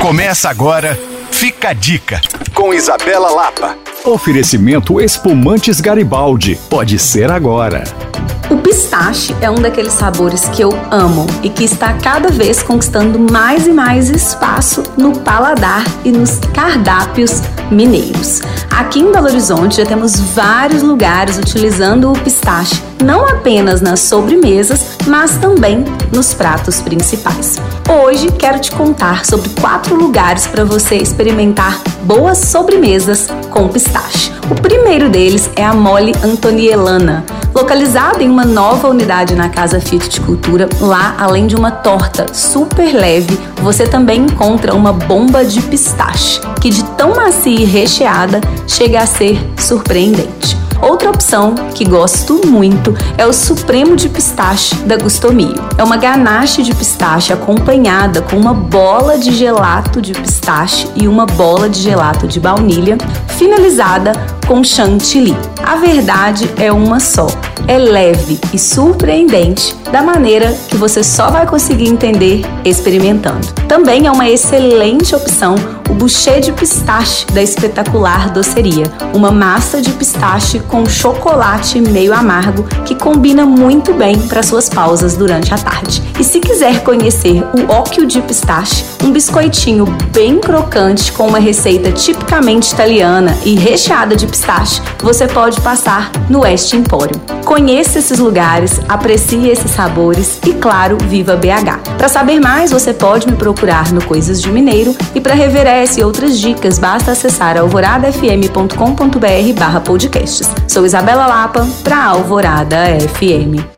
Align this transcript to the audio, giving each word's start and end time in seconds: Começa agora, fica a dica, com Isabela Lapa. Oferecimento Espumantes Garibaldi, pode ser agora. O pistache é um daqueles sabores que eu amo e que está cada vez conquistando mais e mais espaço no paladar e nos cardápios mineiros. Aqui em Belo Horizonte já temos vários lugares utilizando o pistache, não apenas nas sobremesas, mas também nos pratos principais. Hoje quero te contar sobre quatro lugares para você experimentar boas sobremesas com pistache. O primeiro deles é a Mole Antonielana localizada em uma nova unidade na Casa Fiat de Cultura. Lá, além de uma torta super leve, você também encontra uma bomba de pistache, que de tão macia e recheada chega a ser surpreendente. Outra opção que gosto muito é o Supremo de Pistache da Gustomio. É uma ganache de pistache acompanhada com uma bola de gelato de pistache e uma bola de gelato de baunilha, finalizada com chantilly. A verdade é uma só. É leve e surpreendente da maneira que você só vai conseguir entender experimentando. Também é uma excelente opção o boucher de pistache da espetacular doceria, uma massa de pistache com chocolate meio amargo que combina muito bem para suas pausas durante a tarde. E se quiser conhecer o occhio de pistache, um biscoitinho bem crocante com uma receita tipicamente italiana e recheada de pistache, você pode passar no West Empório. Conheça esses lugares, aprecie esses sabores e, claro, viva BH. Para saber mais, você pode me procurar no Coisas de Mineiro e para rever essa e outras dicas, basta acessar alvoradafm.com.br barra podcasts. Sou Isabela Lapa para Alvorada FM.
Começa 0.00 0.48
agora, 0.48 0.98
fica 1.30 1.68
a 1.68 1.72
dica, 1.74 2.22
com 2.54 2.72
Isabela 2.72 3.30
Lapa. 3.30 3.76
Oferecimento 4.02 4.98
Espumantes 4.98 5.78
Garibaldi, 5.78 6.58
pode 6.70 6.98
ser 6.98 7.30
agora. 7.30 7.84
O 8.50 8.56
pistache 8.56 9.34
é 9.40 9.48
um 9.48 9.54
daqueles 9.54 9.92
sabores 9.92 10.48
que 10.48 10.60
eu 10.60 10.70
amo 10.90 11.24
e 11.40 11.48
que 11.48 11.62
está 11.62 11.92
cada 11.92 12.30
vez 12.30 12.60
conquistando 12.60 13.16
mais 13.32 13.68
e 13.68 13.70
mais 13.70 14.10
espaço 14.10 14.82
no 14.98 15.20
paladar 15.20 15.84
e 16.04 16.10
nos 16.10 16.40
cardápios 16.52 17.42
mineiros. 17.70 18.42
Aqui 18.68 18.98
em 18.98 19.12
Belo 19.12 19.28
Horizonte 19.28 19.76
já 19.76 19.86
temos 19.86 20.18
vários 20.34 20.82
lugares 20.82 21.38
utilizando 21.38 22.10
o 22.10 22.18
pistache, 22.18 22.82
não 23.04 23.24
apenas 23.24 23.80
nas 23.80 24.00
sobremesas, 24.00 24.98
mas 25.06 25.36
também 25.36 25.84
nos 26.12 26.34
pratos 26.34 26.80
principais. 26.80 27.56
Hoje 27.88 28.32
quero 28.32 28.58
te 28.58 28.72
contar 28.72 29.24
sobre 29.24 29.48
quatro 29.60 29.94
lugares 29.94 30.48
para 30.48 30.64
você 30.64 30.96
experimentar 30.96 31.80
boas 32.02 32.38
sobremesas 32.38 33.28
com 33.50 33.68
pistache. 33.68 34.32
O 34.50 34.60
primeiro 34.60 35.08
deles 35.08 35.48
é 35.54 35.64
a 35.64 35.72
Mole 35.72 36.12
Antonielana 36.24 37.24
localizada 37.54 38.22
em 38.22 38.28
uma 38.28 38.44
nova 38.44 38.88
unidade 38.88 39.34
na 39.34 39.48
Casa 39.48 39.80
Fiat 39.80 40.08
de 40.08 40.20
Cultura. 40.20 40.68
Lá, 40.80 41.14
além 41.18 41.46
de 41.46 41.56
uma 41.56 41.70
torta 41.70 42.26
super 42.32 42.92
leve, 42.92 43.38
você 43.62 43.86
também 43.86 44.22
encontra 44.22 44.74
uma 44.74 44.92
bomba 44.92 45.44
de 45.44 45.60
pistache, 45.62 46.40
que 46.60 46.70
de 46.70 46.84
tão 46.96 47.14
macia 47.14 47.60
e 47.60 47.64
recheada 47.64 48.40
chega 48.66 49.00
a 49.00 49.06
ser 49.06 49.38
surpreendente. 49.56 50.60
Outra 50.82 51.10
opção 51.10 51.54
que 51.74 51.84
gosto 51.84 52.40
muito 52.46 52.94
é 53.18 53.26
o 53.26 53.34
Supremo 53.34 53.94
de 53.96 54.08
Pistache 54.08 54.74
da 54.76 54.96
Gustomio. 54.96 55.54
É 55.76 55.84
uma 55.84 55.98
ganache 55.98 56.62
de 56.62 56.74
pistache 56.74 57.32
acompanhada 57.34 58.22
com 58.22 58.36
uma 58.36 58.54
bola 58.54 59.18
de 59.18 59.30
gelato 59.30 60.00
de 60.00 60.12
pistache 60.12 60.88
e 60.96 61.06
uma 61.06 61.26
bola 61.26 61.68
de 61.68 61.80
gelato 61.80 62.26
de 62.26 62.40
baunilha, 62.40 62.96
finalizada 63.28 64.12
com 64.46 64.64
chantilly. 64.64 65.36
A 65.64 65.76
verdade 65.76 66.50
é 66.58 66.72
uma 66.72 67.00
só. 67.00 67.26
É 67.66 67.78
leve 67.78 68.40
e 68.52 68.58
surpreendente 68.58 69.76
da 69.92 70.02
maneira 70.02 70.52
que 70.68 70.76
você 70.76 71.04
só 71.04 71.30
vai 71.30 71.46
conseguir 71.46 71.88
entender 71.88 72.42
experimentando. 72.64 73.46
Também 73.68 74.06
é 74.06 74.10
uma 74.10 74.28
excelente 74.28 75.14
opção 75.14 75.54
o 75.90 75.94
boucher 75.94 76.40
de 76.40 76.52
pistache 76.52 77.26
da 77.32 77.42
espetacular 77.42 78.30
doceria, 78.30 78.84
uma 79.12 79.32
massa 79.32 79.82
de 79.82 79.90
pistache 79.90 80.60
com 80.60 80.86
chocolate 80.86 81.80
meio 81.80 82.14
amargo 82.14 82.62
que 82.84 82.94
combina 82.94 83.44
muito 83.44 83.92
bem 83.92 84.16
para 84.16 84.40
suas 84.40 84.68
pausas 84.68 85.16
durante 85.16 85.52
a 85.52 85.58
tarde. 85.58 86.00
E 86.18 86.22
se 86.22 86.38
quiser 86.38 86.84
conhecer 86.84 87.42
o 87.52 87.72
occhio 87.72 88.06
de 88.06 88.22
pistache, 88.22 88.84
um 89.02 89.10
biscoitinho 89.10 89.84
bem 90.12 90.38
crocante 90.38 91.10
com 91.10 91.26
uma 91.26 91.40
receita 91.40 91.90
tipicamente 91.90 92.72
italiana 92.72 93.36
e 93.44 93.56
recheada 93.56 94.14
de 94.14 94.28
pistache, 94.28 94.80
você 95.02 95.26
pode 95.26 95.49
passar 95.58 96.10
no 96.28 96.40
West 96.40 96.72
Empório. 96.72 97.20
Conheça 97.44 97.98
esses 97.98 98.18
lugares, 98.18 98.80
aprecie 98.88 99.48
esses 99.48 99.70
sabores 99.70 100.38
e, 100.46 100.52
claro, 100.52 100.98
viva 101.06 101.36
BH. 101.36 101.96
Para 101.96 102.08
saber 102.08 102.40
mais, 102.40 102.70
você 102.70 102.92
pode 102.92 103.26
me 103.26 103.36
procurar 103.36 103.92
no 103.92 104.04
Coisas 104.04 104.40
de 104.40 104.50
Mineiro 104.50 104.94
e 105.14 105.20
para 105.20 105.34
rever 105.34 105.66
essa 105.66 106.00
e 106.00 106.04
outras 106.04 106.38
dicas, 106.38 106.78
basta 106.78 107.12
acessar 107.12 107.56
alvoradafm.com.br 107.56 109.58
barra 109.58 109.80
podcasts. 109.80 110.50
Sou 110.68 110.84
Isabela 110.84 111.26
Lapa 111.26 111.66
para 111.82 112.04
Alvorada 112.04 112.76
FM. 113.14 113.70